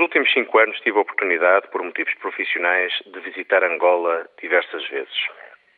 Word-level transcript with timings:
Nos 0.00 0.06
últimos 0.06 0.32
cinco 0.32 0.58
anos 0.58 0.80
tive 0.80 0.96
a 0.96 1.02
oportunidade, 1.02 1.68
por 1.68 1.82
motivos 1.82 2.14
profissionais, 2.14 2.90
de 3.04 3.20
visitar 3.20 3.62
Angola 3.62 4.26
diversas 4.40 4.88
vezes. 4.88 5.26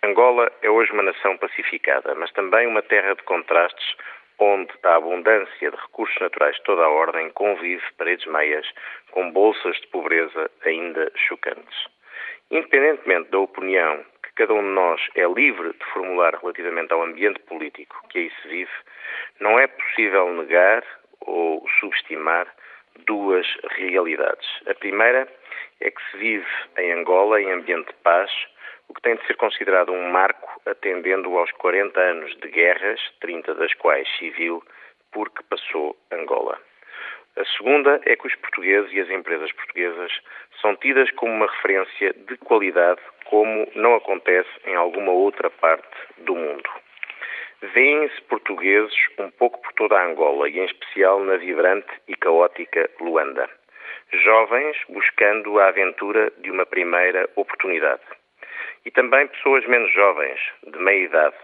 Angola 0.04 0.48
é 0.62 0.70
hoje 0.70 0.92
uma 0.92 1.02
nação 1.02 1.36
pacificada, 1.38 2.14
mas 2.14 2.30
também 2.30 2.68
uma 2.68 2.82
terra 2.82 3.16
de 3.16 3.22
contrastes 3.24 3.96
onde 4.38 4.70
a 4.84 4.94
abundância 4.94 5.68
de 5.72 5.76
recursos 5.76 6.16
naturais 6.20 6.54
de 6.54 6.62
toda 6.62 6.84
a 6.84 6.88
ordem 6.88 7.30
convive 7.30 7.82
paredes 7.98 8.24
meias 8.26 8.64
com 9.10 9.28
bolsas 9.32 9.76
de 9.80 9.88
pobreza 9.88 10.48
ainda 10.64 11.10
chocantes. 11.16 11.88
Independentemente 12.48 13.28
da 13.28 13.40
opinião 13.40 14.04
que 14.22 14.32
cada 14.36 14.54
um 14.54 14.62
de 14.62 14.68
nós 14.68 15.00
é 15.16 15.26
livre 15.26 15.72
de 15.72 15.84
formular 15.86 16.36
relativamente 16.36 16.92
ao 16.92 17.02
ambiente 17.02 17.40
político 17.40 18.00
que 18.08 18.20
aí 18.20 18.32
se 18.40 18.46
vive, 18.46 18.70
não 19.40 19.58
é 19.58 19.66
possível 19.66 20.32
negar 20.32 20.84
ou 21.22 21.68
subestimar 21.80 22.46
duas 23.06 23.46
realidades. 23.76 24.46
A 24.66 24.74
primeira 24.74 25.28
é 25.80 25.90
que 25.90 26.10
se 26.10 26.16
vive 26.16 26.46
em 26.78 26.92
Angola, 26.92 27.40
em 27.40 27.50
ambiente 27.52 27.88
de 27.88 27.94
paz, 28.02 28.30
o 28.88 28.94
que 28.94 29.02
tem 29.02 29.16
de 29.16 29.26
ser 29.26 29.36
considerado 29.36 29.92
um 29.92 30.10
marco 30.10 30.60
atendendo 30.66 31.36
aos 31.36 31.50
40 31.52 31.98
anos 31.98 32.36
de 32.36 32.48
guerras, 32.48 33.00
30 33.20 33.54
das 33.54 33.72
quais 33.74 34.08
civil, 34.18 34.62
por 35.10 35.30
que 35.30 35.42
passou 35.44 35.96
Angola. 36.10 36.58
A 37.36 37.44
segunda 37.56 37.98
é 38.04 38.14
que 38.14 38.26
os 38.26 38.34
portugueses 38.36 38.92
e 38.92 39.00
as 39.00 39.08
empresas 39.08 39.50
portuguesas 39.52 40.12
são 40.60 40.76
tidas 40.76 41.10
como 41.12 41.32
uma 41.32 41.46
referência 41.46 42.12
de 42.12 42.36
qualidade, 42.36 43.00
como 43.24 43.66
não 43.74 43.94
acontece 43.94 44.50
em 44.66 44.74
alguma 44.74 45.12
outra 45.12 45.48
parte 45.48 45.88
do 46.18 46.34
mundo. 46.34 46.68
Vêem-se 47.62 48.20
portugueses 48.22 48.92
um 49.20 49.30
pouco 49.30 49.62
por 49.62 49.72
toda 49.74 49.96
a 49.96 50.04
Angola 50.04 50.48
e, 50.48 50.58
em 50.58 50.64
especial, 50.64 51.20
na 51.20 51.36
vibrante 51.36 51.86
e 52.08 52.16
caótica 52.16 52.90
Luanda. 53.00 53.48
Jovens 54.12 54.76
buscando 54.88 55.60
a 55.60 55.68
aventura 55.68 56.32
de 56.38 56.50
uma 56.50 56.66
primeira 56.66 57.30
oportunidade. 57.36 58.02
E 58.84 58.90
também 58.90 59.28
pessoas 59.28 59.64
menos 59.68 59.92
jovens, 59.92 60.40
de 60.66 60.76
meia 60.80 61.04
idade, 61.04 61.36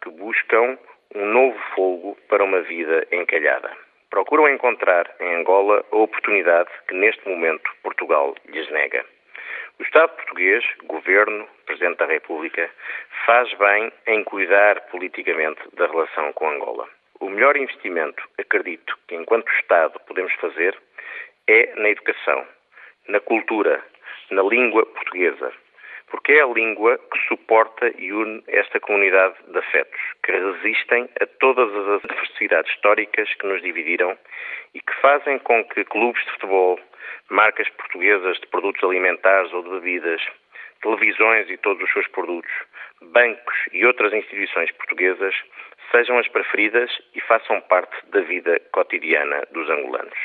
que 0.00 0.10
buscam 0.10 0.78
um 1.16 1.26
novo 1.26 1.58
fogo 1.74 2.16
para 2.28 2.44
uma 2.44 2.60
vida 2.60 3.04
encalhada. 3.10 3.72
Procuram 4.10 4.48
encontrar 4.48 5.12
em 5.18 5.40
Angola 5.40 5.84
a 5.90 5.96
oportunidade 5.96 6.70
que 6.86 6.94
neste 6.94 7.28
momento 7.28 7.68
Portugal 7.82 8.32
lhes 8.46 8.70
nega. 8.70 9.04
O 9.78 9.84
Estado 9.84 10.08
português, 10.16 10.64
Governo, 10.84 11.48
Presidente 11.64 11.98
da 11.98 12.06
República, 12.06 12.68
faz 13.24 13.52
bem 13.54 13.92
em 14.08 14.24
cuidar 14.24 14.80
politicamente 14.90 15.60
da 15.74 15.86
relação 15.86 16.32
com 16.32 16.50
Angola. 16.50 16.88
O 17.20 17.30
melhor 17.30 17.56
investimento, 17.56 18.20
acredito, 18.38 18.98
que 19.06 19.14
enquanto 19.14 19.48
Estado 19.52 20.00
podemos 20.00 20.32
fazer 20.34 20.76
é 21.46 21.72
na 21.76 21.90
educação, 21.90 22.44
na 23.06 23.20
cultura, 23.20 23.80
na 24.32 24.42
língua 24.42 24.84
portuguesa. 24.84 25.52
Porque 26.08 26.32
é 26.32 26.42
a 26.42 26.46
língua 26.46 26.98
que 26.98 27.28
suporta 27.28 27.92
e 27.98 28.12
une 28.12 28.42
esta 28.48 28.80
comunidade 28.80 29.36
de 29.46 29.58
afetos, 29.58 30.00
que 30.24 30.32
resistem 30.32 31.08
a 31.20 31.26
todas 31.38 31.72
as 31.72 32.02
adversidades 32.02 32.72
históricas 32.72 33.32
que 33.34 33.46
nos 33.46 33.62
dividiram 33.62 34.18
e 34.74 34.80
que 34.80 34.94
fazem 35.00 35.38
com 35.38 35.62
que 35.66 35.84
clubes 35.84 36.24
de 36.24 36.32
futebol, 36.32 36.80
marcas 37.30 37.68
portuguesas 37.70 38.38
de 38.40 38.46
produtos 38.46 38.82
alimentares 38.82 39.52
ou 39.52 39.62
de 39.62 39.70
bebidas, 39.70 40.22
televisões 40.82 41.50
e 41.50 41.56
todos 41.56 41.82
os 41.82 41.92
seus 41.92 42.08
produtos, 42.08 42.52
bancos 43.02 43.56
e 43.72 43.84
outras 43.84 44.12
instituições 44.12 44.70
portuguesas 44.72 45.34
sejam 45.90 46.18
as 46.18 46.28
preferidas 46.28 46.90
e 47.14 47.20
façam 47.20 47.60
parte 47.62 47.96
da 48.10 48.20
vida 48.20 48.60
cotidiana 48.72 49.42
dos 49.52 49.68
angolanos. 49.70 50.18